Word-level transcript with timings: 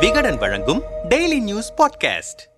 விகடன் 0.00 0.36
வழங்கும் 0.36 0.82
daily 1.08 1.40
news 1.40 1.74
podcast 1.76 2.54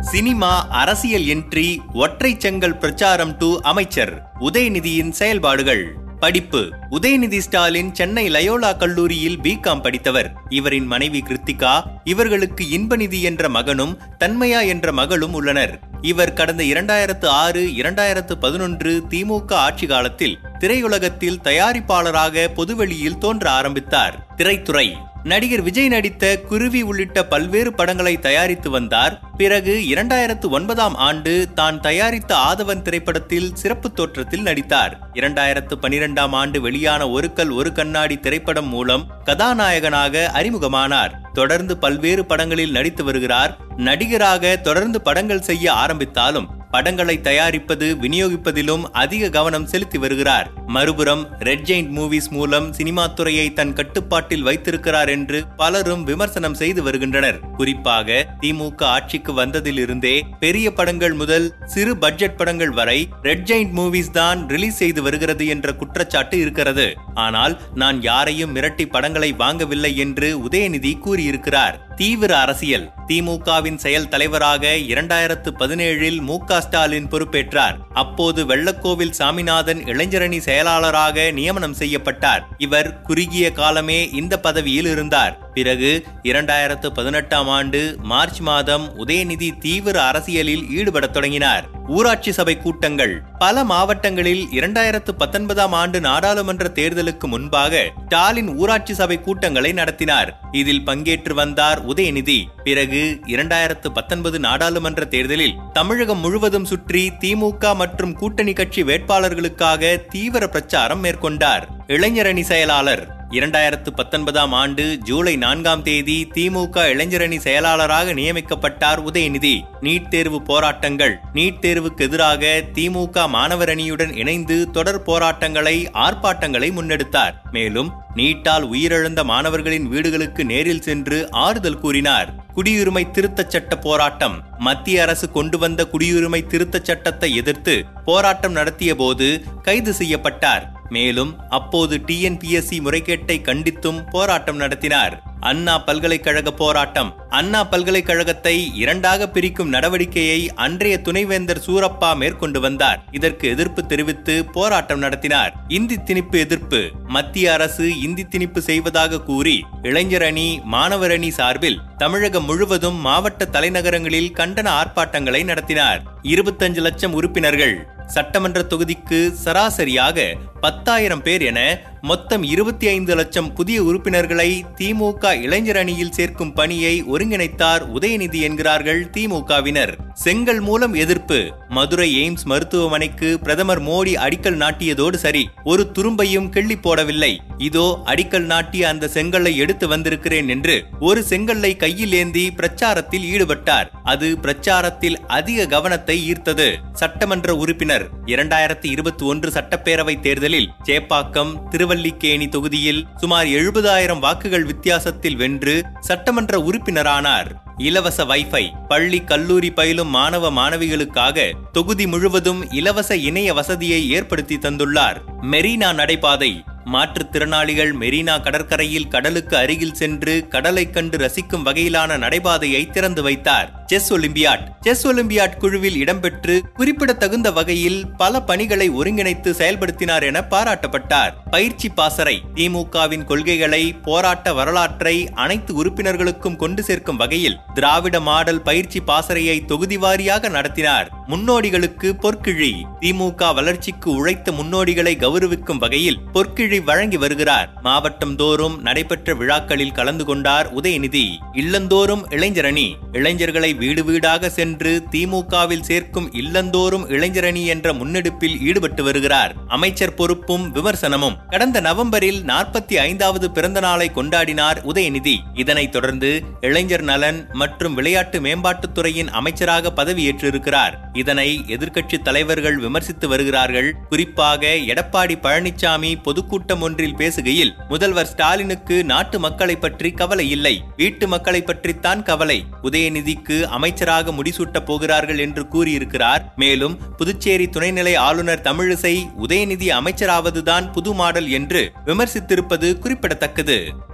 cinema 0.00 0.66
அரசியல் 0.68 1.22
entry 1.22 1.78
ஒற்றை 1.92 2.34
செங்கல் 2.38 2.78
பிரச்சாரம் 2.78 3.36
டு 3.36 3.58
அமைச்சர் 3.62 4.22
உதயநிதியின் 4.40 5.10
செயல்பாடுகள். 5.10 5.94
படிப்பு. 6.20 6.70
உதயநிதி 6.90 7.38
ஸ்டாலின் 7.38 7.94
சென்னை 7.94 8.28
லயோலா 8.30 8.76
கல்லூரியில் 8.76 9.38
பிகாம் 9.38 9.82
படித்தவர். 9.82 10.32
இவரின் 10.48 10.86
மனைவி 10.86 11.22
கிருத்திகா 11.22 11.82
இவர்களுக்கு 12.04 12.64
இன்பநிதி 12.64 13.20
என்ற 13.20 13.48
மகனும் 13.48 13.98
தன்மையா 14.18 14.66
என்ற 14.66 14.92
மகளும் 14.92 15.32
உள்ளனர். 15.32 15.91
இவர் 16.02 16.32
கடந்த 16.32 16.62
இரண்டாயிரத்து 16.62 17.26
ஆறு 17.26 17.60
இரண்டாயிரத்து 17.60 18.32
பதினொன்று 18.32 19.02
திமுக 19.10 19.52
ஆட்சி 19.52 19.86
காலத்தில் 19.86 20.38
திரையுலகத்தில் 20.58 21.40
தயாரிப்பாளராக 21.44 22.48
பொதுவெளியில் 22.54 23.18
தோன்ற 23.18 23.50
ஆரம்பித்தார். 23.50 24.26
திரைத்துறை. 24.36 24.96
நடிகர் 25.22 25.62
விஜய் 25.62 25.88
நடித்த 25.88 26.40
குருவி 26.40 26.82
உள்ளிட்ட 26.82 27.24
பல்வேறு 27.24 27.72
படங்களை 27.72 28.18
தயாரித்து 28.18 28.70
வந்தார். 28.70 29.20
பிறகு 29.36 29.84
இரண்டாயிரத்து 29.88 30.48
ஒன்பதாம் 30.48 30.94
ஆண்டு 30.94 31.48
தான் 31.54 31.80
தயாரித்த 31.80 32.36
ஆதவன் 32.36 32.82
திரைப்படத்தில் 32.82 33.54
சிறப்பு 33.54 33.92
தோற்றத்தில் 33.92 34.42
நடித்தார். 34.42 34.98
இரண்டாயிரத்து 35.14 35.72
பனிரெண்டாம் 35.80 36.30
ஆண்டு 36.30 36.60
வெளியான 36.60 37.08
ஒரு 37.08 37.32
கல் 37.32 37.50
ஒரு 37.50 37.72
கண்ணாடி 37.72 38.18
திரைப்படம் 38.18 38.68
மூலம் 38.68 39.06
கதாநாயகனாக 39.24 40.30
அறிமுகமானார். 40.34 41.21
தொடர்ந்து 41.32 41.76
பல்வேறு 41.76 42.24
படங்களில் 42.24 42.70
நடித்து 42.70 43.04
வருகிறார். 43.04 43.58
நடிகராக 43.76 44.56
தொடர்ந்து 44.56 45.00
படங்கள் 45.00 45.40
செய்ய 45.40 45.72
ஆரம்பித்தாலும் 45.72 46.61
படங்களை 46.72 47.16
தயாரிப்பது 47.20 47.86
விநியோகிப்பதிலும் 48.02 48.84
அதிக 49.02 49.28
கவனம் 49.28 49.66
செலுத்தி 49.66 49.98
வருகிறார். 49.98 50.46
மறுபுறம் 50.66 51.22
ரெட் 51.38 51.64
ஜெயிண்ட் 51.68 51.90
மூவிஸ் 51.96 52.28
மூலம் 52.30 52.72
சினிமா 52.72 53.04
துறையை 53.06 53.46
தன் 53.52 53.72
கட்டுப்பாட்டில் 53.72 54.42
வைத்திருக்கிறார் 54.42 55.08
என்று 55.08 55.38
பலரும் 55.56 56.04
விமர்சனம் 56.04 56.54
செய்து 56.54 56.82
வருகின்றனர். 56.82 57.40
குறிப்பாக 57.56 58.26
திமுக 58.40 58.82
ஆட்சிக்கு 58.96 59.32
வந்ததிலிருந்தே 59.40 60.14
பெரிய 60.40 60.72
படங்கள் 60.72 61.12
முதல் 61.12 61.46
சிறு 61.64 61.94
பட்ஜெட் 61.96 62.36
படங்கள் 62.36 62.70
வரை 62.70 62.98
ரெட் 63.22 63.46
ஜெயிண்ட் 63.50 63.74
மூவிஸ் 63.80 64.10
தான் 64.10 64.40
ரிலீஸ் 64.48 64.80
செய்து 64.82 65.02
வருகிறது 65.02 65.46
என்ற 65.46 65.74
குற்றச்சாட்டு 65.82 66.38
இருக்கிறது. 66.38 66.88
ஆனால் 67.14 67.60
நான் 67.74 68.02
யாரையும் 68.02 68.54
மிரட்டி 68.56 68.86
படங்களை 68.86 69.32
வாங்கவில்லை 69.38 69.94
என்று 69.96 70.30
உதயநிதி 70.48 70.98
கூறியிருக்கிறார். 70.98 71.76
தீவிர 72.02 72.38
அரசியல். 72.38 72.90
திமுகவின் 73.08 73.76
செயல் 73.76 74.08
தலைவராக 74.08 74.68
இரண்டாயிரத்து 74.68 75.50
பதினேழில் 75.58 76.20
மு 76.20 76.38
ஸ்டாலின் 76.48 77.08
பொறுப்பேற்றார். 77.08 77.76
அப்போது 77.92 78.46
வெள்ளக்கோவில் 78.46 79.10
சாமிநாதன் 79.10 79.84
இளைஞரணி 79.84 80.38
செயலாளராக 80.38 81.30
நியமனம் 81.30 81.72
செய்யப்பட்டார். 81.72 82.48
இவர் 82.58 83.00
குறுகிய 83.00 83.52
காலமே 83.52 84.10
இந்த 84.10 84.40
பதவியில் 84.40 84.86
இருந்தார். 84.86 85.51
பிறகு 85.54 86.04
இரண்டாயிரத்து 86.22 86.86
பதினெட்டாம் 86.86 87.48
ஆண்டு 87.48 87.96
மார்ச் 88.02 88.40
மாதம் 88.40 89.06
உதயநிதி 89.06 89.58
தீவிர 89.58 90.02
அரசியலில் 90.02 90.64
ஈடுபடத் 90.70 91.12
தொடங்கினார். 91.12 91.68
ஊராட்சி 91.88 92.32
சபை 92.32 92.58
கூட்டங்கள் 92.58 93.22
பல 93.38 93.64
மாவட்டங்களில் 93.64 94.48
இரண்டாயிரத்து 94.52 95.10
பத்தொன்பதாம் 95.18 95.72
ஆண்டு 95.72 96.00
நாடாளுமன்ற 96.00 96.70
தேர்தலுக்கு 96.74 97.26
முன்பாக 97.26 97.90
ஸ்டாலின் 98.04 98.56
ஊராட்சி 98.56 98.94
சபை 98.94 99.20
கூட்டங்களை 99.20 99.72
நடத்தினார். 99.72 100.40
இதில் 100.52 100.84
பங்கேற்று 100.86 101.32
வந்தார் 101.32 101.86
உதயநிதி. 101.86 102.44
பிறகு 102.64 103.20
இரண்டாயிரத்து 103.26 103.88
பத்தொன்பது 103.94 104.38
நாடாளுமன்ற 104.38 105.04
தேர்தலில் 105.04 105.58
தமிழகம் 105.72 106.18
முழுவதும் 106.18 106.64
சுற்றி 106.64 107.12
திமுக 107.20 107.74
மற்றும் 107.74 108.12
கூட்டணி 108.12 108.52
கட்சி 108.52 108.82
வேட்பாளர்களுக்காக 108.82 110.06
தீவிர 110.08 110.48
பிரச்சாரம் 110.48 111.04
மேற்கொண்டார். 111.04 111.81
இளைஞரணி 111.92 112.40
செயலாளர். 112.40 113.08
இரண்டாயிரத்து 113.30 113.90
பத்தொன்பதாம் 113.90 114.52
ஆண்டு 114.52 114.98
ஜூலை 114.98 115.36
நான்காம் 115.36 115.82
தேதி 115.82 116.30
திமுக 116.34 116.76
இளைஞரணி 116.76 117.36
செயலாளராக 117.36 118.14
நியமிக்கப்பட்டார் 118.14 119.02
உதயநிதி. 119.12 119.60
நீட் 119.80 120.08
தேர்வு 120.08 120.42
போராட்டங்கள். 120.42 121.18
நீட் 121.34 121.58
தேர்வுக்கு 121.60 121.96
எதிராக 121.96 122.62
திமுக 122.74 123.28
மாணவர் 123.28 123.68
அணியுடன் 123.68 124.16
இணைந்து 124.16 124.70
தொடர் 124.70 125.02
போராட்டங்களை 125.02 125.90
ஆர்ப்பாட்டங்களை 125.92 126.70
முன்னெடுத்தார். 126.70 127.34
மேலும் 127.50 127.92
நீட்டால் 128.14 128.70
உயிரிழந்த 128.70 129.24
மாணவர்களின் 129.24 129.88
வீடுகளுக்கு 129.88 130.44
நேரில் 130.44 130.82
சென்று 130.82 131.30
ஆறுதல் 131.30 131.80
கூறினார். 131.80 132.41
குடியுரிமை 132.54 133.10
திருத்தச் 133.10 133.50
சட்ட 133.50 133.78
போராட்டம். 133.78 134.44
மத்திய 134.58 135.02
அரசு 135.02 135.30
கொண்டு 135.30 135.58
வந்த 135.58 135.88
குடியுரிமை 135.92 136.46
திருத்தச் 136.46 136.84
சட்டத்தை 136.84 137.34
எதிர்த்து 137.34 137.84
போராட்டம் 138.04 138.52
நடத்திய 138.52 138.94
போது 138.94 139.44
கைது 139.62 139.94
செய்யப்பட்டார். 139.94 140.72
மேலும் 140.88 141.38
அப்போது 141.48 141.98
டிஎன்பிஎஸ்சி 141.98 142.78
முறைகேட்டை 142.78 143.40
கண்டித்தும் 143.42 144.10
போராட்டம் 144.10 144.56
நடத்தினார். 144.56 145.31
அண்ணா 145.42 145.78
பல்கலைக்கழக 145.78 146.50
போராட்டம். 146.52 147.14
அண்ணா 147.28 147.64
பல்கலைக்கழகத்தை 147.64 148.76
இரண்டாக 148.76 149.28
பிரிக்கும் 149.28 149.72
நடவடிக்கையை 149.72 150.48
அன்றைய 150.54 151.00
துணைவேந்தர் 151.00 151.62
சூரப்பா 151.66 152.16
மேற்கொண்டு 152.16 152.60
வந்தார். 152.60 153.04
இதற்கு 153.10 153.48
எதிர்ப்பு 153.48 153.86
தெரிவித்து 153.86 154.44
போராட்டம் 154.44 154.98
நடத்தினார். 154.98 155.54
இந்தி 155.68 155.96
திணிப்பு 155.96 156.38
எதிர்ப்பு. 156.38 156.90
மத்திய 157.06 157.52
அரசு 157.52 158.00
இந்தி 158.00 158.24
திணிப்பு 158.24 158.58
செய்வதாக 158.58 159.20
கூறி 159.20 159.64
இளைஞர் 159.82 160.22
அணி 160.22 160.60
மாணவர் 160.64 161.10
அணி 161.10 161.30
சார்பில் 161.30 161.80
தமிழகம் 161.96 162.44
முழுவதும் 162.44 163.00
மாவட்ட 163.00 163.48
தலைநகரங்களில் 163.52 164.32
கண்டன 164.36 164.68
ஆர்ப்பாட்டங்களை 164.80 165.44
நடத்தினார். 165.44 166.02
இருபத்தஞ்சு 166.22 166.82
லட்சம் 166.88 167.12
உறுப்பினர்கள். 167.12 167.86
சட்டமன்ற 168.06 168.60
தொகுதிக்கு 168.62 169.18
சராசரியாக 169.44 170.36
பத்தாயிரம் 170.60 171.22
பேர் 171.22 171.42
என 171.42 171.60
மொத்தம் 172.04 172.42
இருபத்தி 172.42 172.86
ஐந்து 172.86 173.14
லட்சம் 173.14 173.54
புதிய 173.54 173.82
உறுப்பினர்களை 173.82 174.64
திமுக 174.76 175.42
இளைஞர் 175.42 175.76
அணியில் 175.76 176.12
சேர்க்கும் 176.12 176.52
பணியை 176.52 177.04
ஒருங்கிணைத்தார் 177.04 177.82
உதயநிதி 177.94 178.40
என்கிறார்கள் 178.40 179.10
திமுகவினர். 179.16 179.92
செங்கல் 180.14 180.60
மூலம் 180.60 180.94
எதிர்ப்பு. 180.94 181.52
மதுரை 181.68 182.08
எய்ம்ஸ் 182.22 182.44
மருத்துவமனைக்கு 182.44 183.38
பிரதமர் 183.38 183.82
மோடி 183.82 184.14
அடிக்கல் 184.14 184.58
நாட்டியதோடு 184.64 185.14
சரி 185.14 185.48
ஒரு 185.64 185.90
துரும்பையும் 185.98 186.48
கிள்ளி 186.48 186.76
போடவில்லை. 186.76 187.40
இதோ 187.58 188.02
அடிக்கல் 188.04 188.44
நாட்டிய 188.44 188.88
அந்த 188.88 189.08
செங்கல்லை 189.08 189.56
எடுத்து 189.56 189.88
வந்திருக்கிறேன் 189.88 190.48
என்று 190.48 190.84
ஒரு 191.00 191.22
செங்கல்லை 191.22 191.76
கையில் 191.76 192.12
ஏந்தி 192.12 192.52
பிரச்சாரத்தில் 192.56 193.28
ஈடுபட்டார். 193.32 193.88
அது 194.04 194.38
பிரச்சாரத்தில் 194.42 195.18
அதிக 195.38 195.66
கவனத்தை 195.66 196.32
ஈர்த்தது. 196.32 196.68
சட்டமன்ற 196.92 197.56
உறுப்பினர். 197.56 198.08
இரண்டாயிரத்தி 198.26 198.86
இருபத்தி 198.86 199.24
ஒன்று 199.24 199.50
சட்டப்பேரவை 199.50 200.20
தேர்தலில் 200.20 200.70
சேப்பாக்கம் 200.84 201.54
திருநெல்வேலி 201.92 202.48
தொகுதியில் 202.48 203.06
சுமார் 203.16 203.46
எழுபதாயிரம் 203.46 204.18
வாக்குகள் 204.18 204.64
வித்தியாசத்தில் 204.64 205.36
வென்று 205.36 205.84
சட்டமன்ற 206.00 206.58
உறுப்பினரானார். 206.58 207.46
இலவச 207.78 208.24
வைஃபை 208.24 208.70
பள்ளி 208.88 209.20
கல்லூரி 209.20 209.70
பயிலும் 209.70 210.08
மாணவ 210.08 210.50
மாணவிகளுக்காக 210.50 211.52
தொகுதி 211.72 212.06
முழுவதும் 212.06 212.72
இலவச 212.72 213.16
இணைய 213.16 213.54
வசதியை 213.54 214.10
ஏற்படுத்தி 214.10 214.56
தந்துள்ளார். 214.56 215.16
மெரினா 215.42 215.92
நடைபாதை 215.94 216.64
மாற்றுத்திறனாளிகள் 216.92 217.92
மெரினா 218.00 218.42
கடற்கரையில் 218.42 219.08
கடலுக்கு 219.08 219.56
அருகில் 219.56 219.94
சென்று 219.94 220.48
கடலை 220.48 220.90
கண்டு 220.90 221.18
ரசிக்கும் 221.18 221.66
வகையிலான 221.66 222.18
நடைபாதையை 222.18 222.90
திறந்து 222.90 223.22
வைத்தார். 223.22 223.81
Chess 223.92 224.14
olympiad. 224.14 224.68
செஸ் 224.80 225.06
ஒலிம்பியாட் 225.06 225.56
குழுவில் 225.56 226.04
இடம்பெற்று 226.04 226.58
குறிப்பிடத்தகுந்த 226.74 227.52
வகையில் 227.52 228.06
பல 228.16 228.40
பணிகளை 228.42 228.90
ஒருங்கிணைத்து 228.90 229.50
செயல்படுத்தினார் 229.50 230.22
என 230.22 230.44
பாராட்டப்பட்டார். 230.50 231.32
பயிற்சி 231.50 231.88
பாசறை 231.88 232.42
திமுகவின் 232.54 233.24
கொள்கைகளை 233.24 233.92
போராட்ட 233.92 234.52
வரலாற்றை 234.52 235.28
அனைத்து 235.34 235.84
உறுப்பினர்களுக்கும் 235.84 236.56
கொண்டு 236.56 236.82
சேர்க்கும் 236.82 237.16
வகையில் 237.16 237.58
திராவிட 237.74 238.20
மாடல் 238.20 238.62
பயிற்சி 238.62 239.00
பாசறையை 239.00 239.64
தொகுதி 239.64 239.96
வாரியாக 239.96 240.50
நடத்தினார். 240.50 241.10
முன்னோடிகளுக்கு 241.28 242.12
பொற்கிழி 242.22 242.72
திமுக 243.00 243.54
வளர்ச்சிக்கு 243.54 244.10
உழைத்த 244.10 244.52
முன்னோடிகளை 244.52 245.14
கௌரவிக்கும் 245.16 245.78
வகையில் 245.78 246.18
பொற்கிழி 246.34 246.84
வழங்கி 246.84 247.16
வருகிறார். 247.16 247.72
மாவட்டம் 247.82 248.36
தோறும் 248.36 248.82
நடைபெற்ற 248.82 249.34
விழாக்களில் 249.34 249.92
கலந்து 249.92 250.24
கொண்டார் 250.24 250.80
உதயநிதி. 250.80 251.26
இல்லந்தோறும் 251.52 252.24
இளைஞரணி 252.30 252.94
இளைஞர்களை 253.12 253.80
வீடு 253.82 254.04
வீடாக 254.04 254.48
சென்று 254.48 255.02
திமுகவில் 255.10 255.80
சேர்க்கும் 255.80 256.30
இல்லந்தோறும் 256.32 257.06
இளைஞரணி 257.08 257.66
என்ற 257.66 257.92
முன்னெடுப்பில் 257.92 258.60
ஈடுபட்டு 258.60 259.02
வருகிறார். 259.04 259.54
அமைச்சர் 259.68 260.14
பொறுப்பும் 260.14 260.74
விமர்சனமும். 260.74 261.36
கடந்த 261.48 261.80
நவம்பரில் 261.80 262.42
நாற்பத்தி 262.42 262.94
ஐந்தாவது 262.94 263.50
பிறந்த 263.50 263.80
நாளை 263.80 264.10
கொண்டாடினார் 264.14 264.78
உதயநிதி. 264.88 265.36
இதனைத் 265.54 265.92
தொடர்ந்து 265.92 266.42
இளைஞர் 266.60 267.02
நலன் 267.02 267.46
மற்றும் 267.52 267.94
விளையாட்டு 267.94 268.40
மேம்பாட்டுத்துறையின் 268.40 269.28
அமைச்சராக 269.28 269.92
பதவியேற்றிருக்கிறார். 269.96 270.92
இதனை 271.12 271.64
எதிர்க்கட்சி 271.66 272.22
தலைவர்கள் 272.22 272.78
விமர்சித்து 272.78 273.28
வருகிறார்கள். 273.28 273.94
குறிப்பாக 274.08 274.66
எடப்பாடி 274.66 275.36
பழனிசாமி 275.42 276.22
பொதுக்கூட்டம் 276.22 276.80
ஒன்றில் 276.80 277.16
பேசுகையில் 277.16 277.72
முதல்வர் 277.88 278.26
ஸ்டாலினுக்கு 278.26 279.04
நாட்டு 279.04 279.40
மக்களை 279.40 279.76
பற்றி 279.76 280.10
கவலை 280.10 280.50
இல்லை. 280.50 280.82
வீட்டு 280.96 281.28
மக்களை 281.28 281.62
பற்றித்தான் 281.62 282.22
கவலை. 282.22 282.64
உதயநிதிக்கு 282.82 283.62
அமைச்சராக 283.62 284.30
முடிசூட்டப் 284.30 284.86
போகிறார்கள் 284.86 285.38
என்று 285.38 285.68
கூறியிருக்கிறார். 285.68 286.52
மேலும் 286.56 286.98
புதுச்சேரி 287.16 287.66
துணைநிலை 287.66 288.16
ஆளுநர் 288.16 288.62
தமிழிசை 288.62 289.30
உதயநிதி 289.48 289.88
அமைச்சராவதுதான் 290.00 290.92
புது 290.92 291.14
மாடல் 291.14 291.48
என்று 291.48 291.92
விமர்சித்திருப்பது 292.06 292.98
குறிப்பிடத்தக்கது. 292.98 294.10